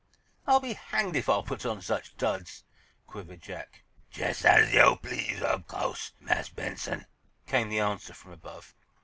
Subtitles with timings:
[0.47, 2.63] "I'll be hanged if I'll put on such duds!"
[3.05, 3.83] quivered Jack.
[4.11, 7.05] "Jes' as yo' please, ob co'se, Marse Benson,"
[7.45, 8.73] came the answer, from above.